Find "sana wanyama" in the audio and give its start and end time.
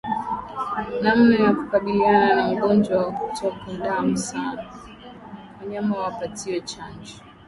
4.17-5.95